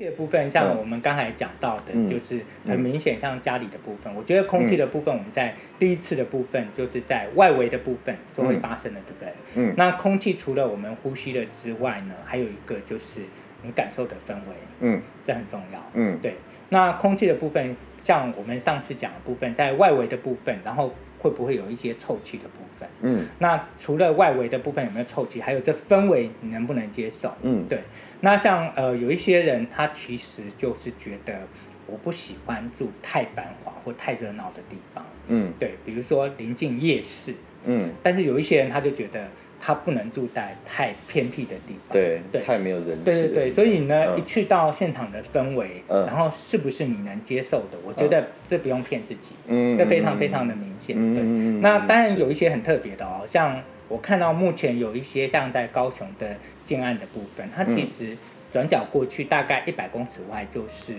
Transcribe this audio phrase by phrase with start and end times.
[0.00, 9.32] 气的部分，像我们刚才讲到的，就是很明显，像家里的部分，我觉得空气的部分，我们在第一次的部分，就是在外围的部分都会发生的，对不对？
[9.56, 9.74] 嗯。
[9.76, 13.20] 那空气除了我们呼吸的之外呢，还有一个就是
[13.62, 16.34] 你感受的氛围，嗯，这很重要，嗯，对。
[16.70, 22.88] 那空气的部分，像我们上次讲的部分，在外围的部分，然后会不会有一些臭气的部分？
[23.02, 23.26] 嗯。
[23.38, 25.40] 那除了外围的部分有没有臭气？
[25.40, 27.32] 还有这氛围你能不能接受？
[27.42, 27.80] 嗯，对。
[28.20, 31.40] 那像呃有一些人，他其实就是觉得
[31.86, 35.04] 我不喜欢住太繁华或太热闹的地方。
[35.28, 37.34] 嗯，对，比如说临近夜市。
[37.64, 39.28] 嗯，但是有一些人他就觉得
[39.60, 41.92] 他不能住在太偏僻的地方。
[41.92, 43.04] 对，对，太没有人气。
[43.04, 47.78] 对对对，所以呢，嗯、一去到现场的氛围，嗯、然后是不是你能接受的？
[47.84, 50.96] 我觉得这不用骗自己，嗯，这非常非常的明显。
[50.98, 53.62] 嗯、对，嗯、那当然有一些很特别的哦，像。
[53.90, 58.16] 我看到目前有一些像在高雄的近岸的部分，它其实
[58.52, 60.94] 转角过去大概一百公尺外就是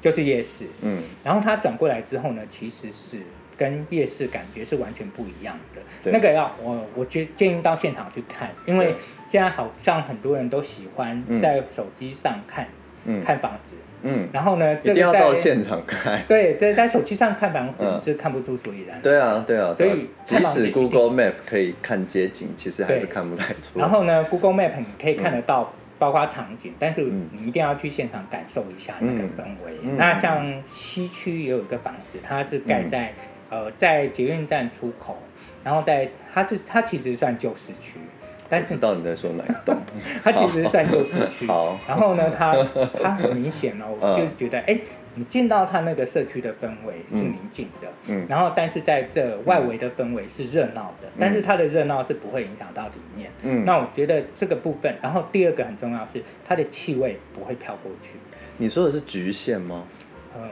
[0.00, 3.18] 就是夜市，嗯，然后它转过来之后呢，其实是
[3.56, 6.10] 跟夜市感觉是完全不一样的。
[6.10, 8.94] 那个要我我觉建议到现场去看，因为
[9.30, 12.66] 现在好像很多人都喜欢在手机上看，
[13.04, 13.74] 嗯，看房子。
[14.06, 16.22] 嗯，然后呢，一定要到现场看。
[16.28, 19.00] 对，在在手机上看房子是看不出所以然。
[19.00, 19.74] 对啊，对啊。
[19.78, 23.78] 所以即使 Google Map 可以看街景，其实还是看不太出。
[23.78, 29.72] 然后呢，Google Map 你可以看得到包括场景，但是你一定要去现场感受一下那个氛围。
[29.96, 33.14] 那像西区也有一个房子，它是盖在
[33.50, 35.16] 呃在捷运站出口，
[35.62, 37.98] 然后在它是它其实算旧市区。
[38.46, 39.74] 但知道你在说哪一栋？
[40.22, 41.46] 它其实算旧市区。
[41.46, 42.54] 好，然后呢，它
[43.02, 44.78] 它很明显哦，我就觉得，哎，
[45.14, 58.10] 你进到它那个社区的氛围是宁静的，嗯，然后但是在这外围的氛围是热闹的，但是它的热闹是不会影响到里面，嗯，那我觉得这个部分，然后第二个很重要是它的气味不会飘过去。
[58.58, 59.84] 你说的是局限吗？
[60.36, 60.42] 嗯，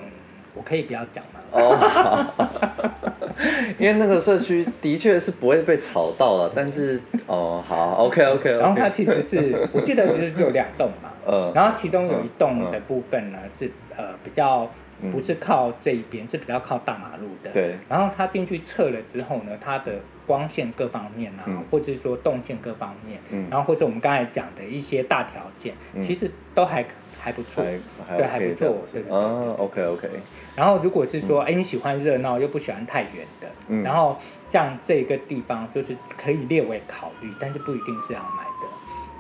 [0.55, 1.41] 我可以不要讲吗？
[1.53, 2.49] 哦，好，
[3.79, 14.71] 因为那个社区的确是不会被吵到了，但是哦，好，OK OK，, okay 然后它其实是我记得就是有两栋嘛， 嗯，然后其中有一栋的部分呢是呃比较
[15.11, 19.93] 不是靠这一边，是比较靠大马路的，对，然后它进去测了之后呢，它的
[20.27, 25.75] 光线各方面啊，或者是说动线各方面，嗯，然后或者我们刚才讲的一些大条件，
[26.07, 26.85] 其实都还。
[27.23, 30.09] 还不错，对，还不错，对啊，OK OK。
[30.57, 33.47] 然后如果是说，哎，你喜欢热闹又不喜欢太远的，
[33.85, 34.19] 然后
[34.51, 38.67] 像这个地方就是可以列为考虑，但是不一定是要买的，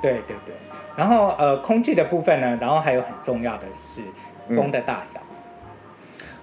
[0.02, 0.52] 对对对。
[0.96, 4.02] 然后呃，空气的部分呢，然后还有很重要的是
[4.48, 5.20] 风的大小。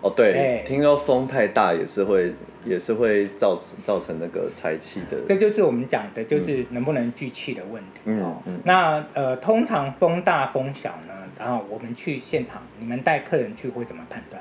[0.01, 2.33] 哦，对，听说风太大也是会，
[2.63, 5.17] 也是会造成造成那个财气的。
[5.27, 7.99] 这就是我们讲的，就是能不能聚气的问题。
[8.05, 8.61] 嗯嗯。
[8.63, 11.08] 那呃，通常风大风小呢？
[11.39, 14.39] 然后我们去现场，你们带客人去会怎么判断？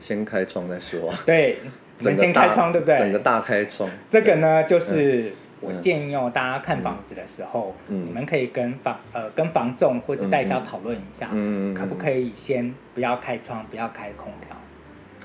[0.00, 1.14] 先开窗再说。
[1.24, 1.58] 对，
[2.00, 2.98] 先先开窗，对不对？
[2.98, 3.88] 整个大开窗。
[4.08, 5.32] 这个呢，就是。
[5.60, 11.26] 我建议哦，大家看房子的时候，你们可以跟房呃跟房仲或者代销讨论一下，
[11.76, 14.56] 可不可以先不要开窗，不要开空调。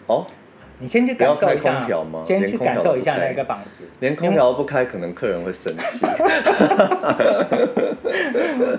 [0.07, 0.25] 哦。
[0.83, 1.87] 你先去感受一下，
[2.27, 6.05] 先去感受一下那个房子，连空调都不开，可能客人会生气。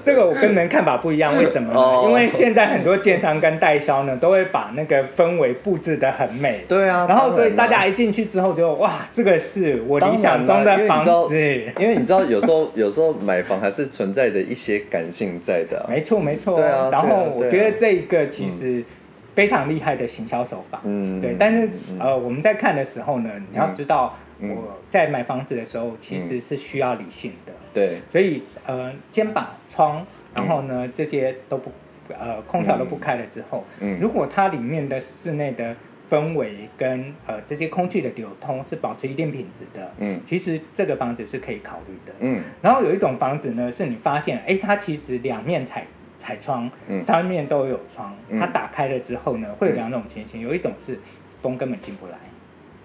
[0.04, 2.02] 这个我跟你们看法不一样，为什么呢？
[2.06, 6.62] 因为现在很多建商跟代销呢，都会把那个氛围布置的很美。
[6.68, 11.34] 对啊，然后所以大家一进去之后就哇，这个是我理想中的房子。
[11.78, 15.86] 因为你知道，有时候有时候买房还是存在着一些感性在的。
[15.88, 16.54] 没错没错。
[16.54, 16.90] 对啊。
[16.92, 18.84] 然后我觉得这一个其实。
[19.34, 21.68] 非常厉害的行销手法，嗯，对，但是
[21.98, 30.06] 呃，我们在看的时候呢，你要知道，我在买房子的时候其实是需要理性的，对，所以呃，肩膀、窗，
[30.36, 31.72] 然后呢这些都不，
[32.16, 35.74] 呃，空调都不开了之后，嗯，如果它里面的室内的
[36.08, 45.84] 氛围跟呃这些空气的流通是保持一定品质的，嗯，其实这个房子是可以考虑的，嗯，然后有一种房子呢，是你发现，哎，它其实两面采。
[46.24, 46.70] 彩窗，
[47.02, 50.98] 三面都有窗，它打开了之后呢，会有两种情形，有一种是
[51.42, 52.14] 风根本进不来，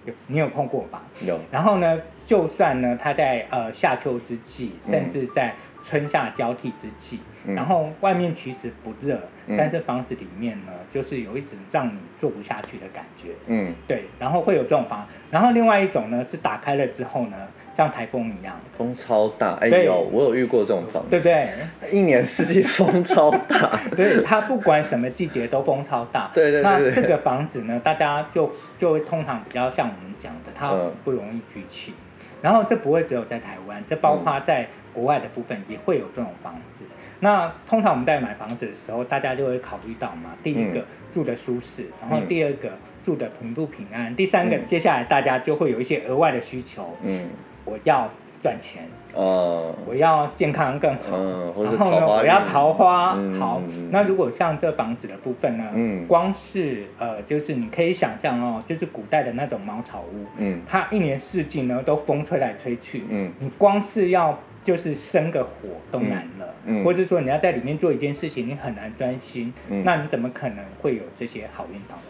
[0.04, 1.02] 有你有碰过吧？
[1.22, 1.40] 有。
[1.50, 9.20] 然后呢，就算呢，它在呃夏秋之际，甚至在春夏交替之际，然后外面其实不热，
[9.58, 13.30] 但是房子里面呢，就是有一种让你坐不下去的感觉。
[13.48, 14.06] 嗯，对。
[14.20, 17.38] 然后会有这种房，然后另外一种呢，是打开了之后呢。
[17.72, 21.50] 像台风一样，风超大，哎呦，我有遇过这种房子，对不对？
[21.90, 26.30] 一年四季风超大， 对，它不管什么季节都风超大。
[26.36, 26.64] 对对对。
[26.64, 30.74] 那这个房子呢，大家就就会通常比较像我们讲的，它
[31.06, 31.94] 不容易聚气。
[32.42, 36.84] 然后这不会只有在台湾，这包括在国外的部分也会有这种房子。
[36.90, 46.96] 嗯、那通常我们在买房子的时候，大家就会考虑到嘛，第一个、嗯、住的舒适，然后第二个、嗯、住的平不平安，第三个、嗯、接下来大家就会有一些额外的需求。
[47.04, 47.30] 嗯，
[47.66, 48.10] 我要
[48.42, 48.84] 赚钱。
[49.14, 53.62] 呃，我要健康更好，嗯、然后呢，我要桃花、嗯、好。
[53.92, 72.02] 那如果像这房子的部分呢，嗯、光是呃，就是你可以想象哦，就是古代的那种茅草屋，嗯，它一年四季呢都风吹来吹去，嗯，你光是要就是生个火都难了，嗯，或者说你要在里面做一件事情，你很难专心，嗯，那你怎么可能会有这些好运到来？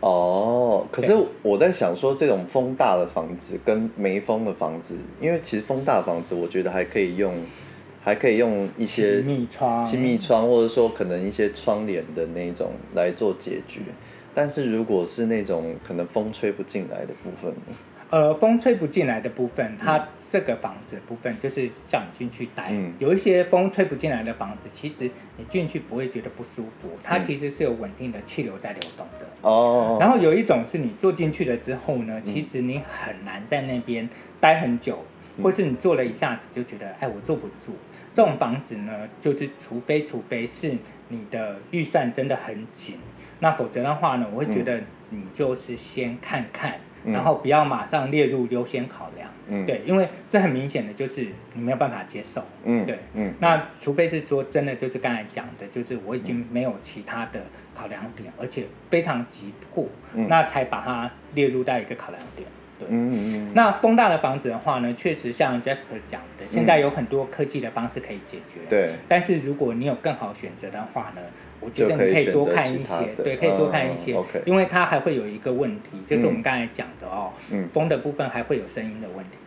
[0.00, 1.12] 哦，可是
[1.42, 7.34] 我在想说，这种风大的房子跟没风的房子，因为其实风大的房子，我觉得还可以用，
[8.00, 13.80] 还可以用一些亲密窗、亲密窗，或者说可能一些窗帘的那种来做解决。
[14.32, 17.52] 但是如果是那种可能风吹不进来的部分。
[18.14, 22.68] 呃，风吹不进来的部分，它这个房子的部分就是叫你进去待。
[22.70, 29.26] 嗯、有一些风吹不进来的房子，其实你进去不会觉得不舒服，它其实是有稳定的气流在流动的。
[29.40, 29.98] 哦。
[29.98, 34.08] 然后有一种是你坐进去了之后呢，其实你很难在那边
[34.38, 35.04] 待很久，
[35.36, 37.76] 嗯、或是你坐了一下子就觉得，哎，我坐不住。
[38.14, 40.72] 这种房子呢，就是除非除非是
[41.08, 42.96] 你的预算真的很紧，
[43.40, 46.78] 那否则的话呢，我会觉得你就是先看看。
[47.04, 57.40] 然后不要马上列入优先考量，嗯，对，因为这很明显的就是你没有办法接受，嗯，对，嗯，那除非是说真的就是刚才讲的，就是我已经没有其他的
[57.74, 62.48] 考量点，而且非常急迫，嗯，那才把它列入到一个考量点，
[62.78, 63.52] 对，嗯嗯嗯。
[63.54, 71.20] 那工大的房子的话呢，确实像 Jasper 讲的，现在有很多科技的方式可以解决，对，但是如果你有更好选择的话呢？
[71.64, 79.38] 我觉得你可以多看一些，对，可以多看一些，嗯、因为它还会有一个问题，就是我们刚才讲的哦，嗯、风的部分还会有声音的问题。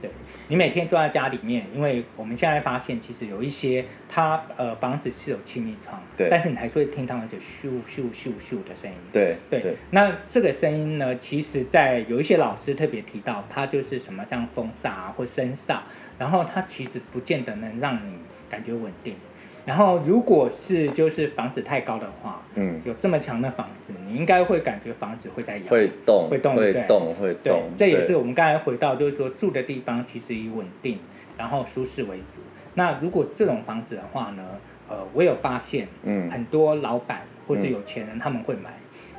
[0.00, 0.10] 对，
[0.48, 8.96] 你每天坐在家里面，因为我们现在发现，其实有一些它呃房子是有气密窗，对，但是你还是会听到那个咻咻咻咻的声音。
[9.12, 15.78] 对对，对，那这个声音呢，其实在有一些老师特别提到，它就是什么像风煞啊或声煞，
[16.18, 18.14] 然后它其实不见得能让你
[18.50, 19.14] 感觉稳定。
[19.64, 27.62] 然后，如果是就是房子太高的话，嗯，有这么强的房子，你应该会感觉房子会在摇，会动，会动，会动，会动。
[27.78, 30.98] 这也是我们刚才回到，就是说住的地方其实以稳定，
[31.38, 32.40] 然后舒适为主。
[32.74, 34.42] 那如果这种房子的话呢，
[34.88, 38.70] 呃，我有发现，嗯，很多老板或者有钱人他们会买，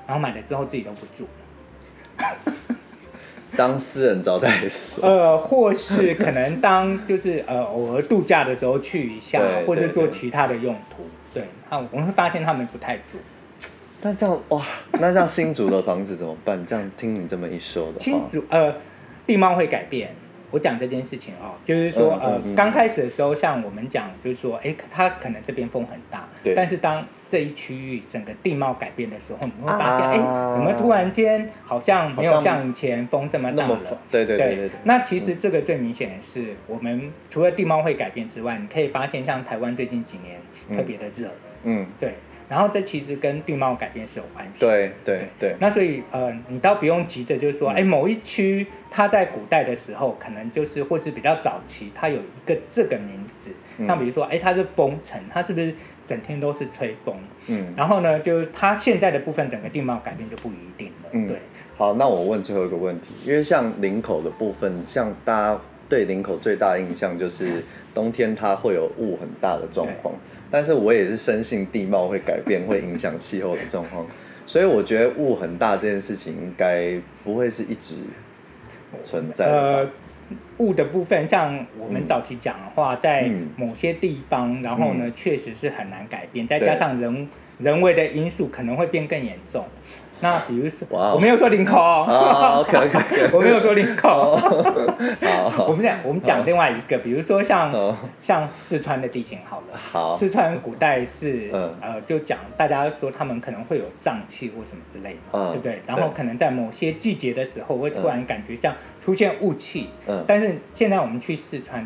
[0.06, 1.26] 然后买了之后自己都不住。
[3.56, 11.04] 当私人招待所，呃，或是可能当就是呃偶尔度假的时候去一下，或者做其他的用途。
[11.34, 13.18] 对，那我们会发现他们不太住。
[14.02, 16.66] 那这样哇，那这样新竹的房子怎么办？
[16.66, 18.76] 这样听你这么一说的话，新竹呃
[19.26, 20.14] 地貌会改变。
[20.52, 27.04] 我讲这件事情哦，就是说呃刚开始的时候，像我们讲就是说，哎，它可能这边风很大，对，但是当
[27.34, 33.80] 这一区域整个地貌改变的时候，你会发现，哎、啊，我们突然间好像没有像以前风这么大了。
[34.12, 34.72] 对对对对，对。
[34.84, 40.40] 那其实这个最明显的是，我们除了地貌会改变之外，你可以发现，像台湾最近几年
[40.78, 41.28] 特别的热。
[41.64, 41.88] 嗯。
[42.00, 42.14] 对。
[42.50, 44.60] 然后这其实跟地貌改变是有关系。
[44.60, 45.56] 对对对，对。
[45.60, 53.56] 那所以呃，你倒不用急着，就是说，哎、嗯，某一区它在古代的时候，可能就是或是比较早期，它有一个这个名字。
[53.88, 55.74] 像比如说，哎，它是封城，它是不是
[56.08, 57.16] 整天都是吹风？
[57.48, 57.74] 嗯。
[57.76, 61.10] 然后呢，就是它现在的部分，整个地貌改变就不一定了。
[61.12, 61.28] 嗯。
[61.28, 61.38] 对。
[61.76, 70.14] 好，那我问最后一个问题，因为像林口的部分，像大家对林口最大的印象就是冬天它会有雾很大的状况。
[70.52, 74.06] 但是我也是深信地貌会改变，会影响气候的状况，
[74.46, 76.94] 所以我觉得雾很大这件事情应该
[77.24, 77.96] 不会是一直
[79.04, 79.52] 存在的。
[79.52, 79.90] 呃，
[80.58, 87.28] 雾的部分，像我们早期讲的话，在某些地方，然后呢，确实是很难改变，再加上人
[87.60, 89.66] 人为的因素，可能会变更严重。
[90.24, 94.38] 那比如说我没有说领口，OK OK， 我没有说领口。
[94.38, 97.74] 好， 我们讲我们讲另外一个，比如说像
[98.22, 101.50] 像四川的地形好了，好，四川古代是
[101.82, 105.82] 呃，就讲大家说他们可能会有瘴气或什么之类的，对不对？
[105.86, 109.90] 然后可能在某些季节的时候，会突然感觉像出现雾气，
[110.26, 111.86] 但是现在我们去四川，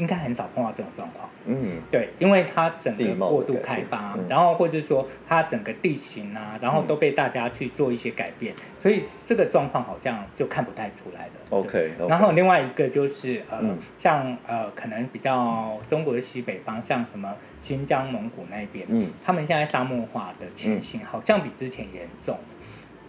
[0.00, 1.28] 应该很少碰到这种状况。
[1.44, 11.32] 嗯，对，因为它整个过度开发，然后或者说它整个地形啊，然后都被大家去做一些改变，嗯、所以这个状况好像就看不太出来了。
[11.50, 12.08] OK，, okay.
[12.08, 22.38] 然后另外一个就是呃，嗯、像呃，可能比较中国的西北方，像什么新疆、蒙古那边，嗯，他们现在沙漠化的情形好像比之前严重。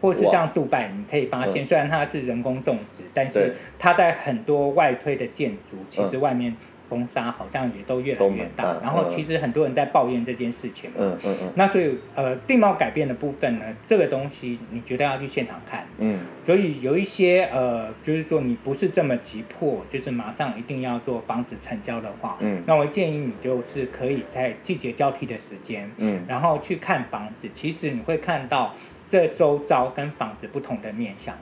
[0.02, 6.56] 或是像杜拜，你可以发现，虽然它是人工种植，但是它在很多外推的建筑，其实外面。
[6.92, 10.90] 风沙好像也都越来越大，然后其实很多人在抱怨这件事情。
[10.98, 11.50] 嗯嗯嗯。
[11.56, 15.86] 那所以呃，地貌改变的部分呢，这个东西你绝对要去现场看。
[16.00, 16.20] 嗯。
[16.44, 27.48] 所以有一些呃，就是说你不是这么急迫，就是马上一定要做房子成交的话，嗯，那我建议你就是可以在季节交替的时间，嗯，然后去看房子。
[27.54, 28.76] 其实你会看到
[29.10, 31.34] 这周遭跟房子不同的面相，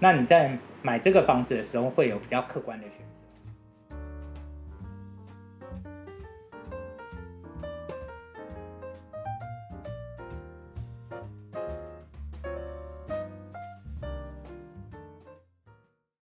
[0.00, 3.04] 那你在买这个房子的时候会有比较客观的选择。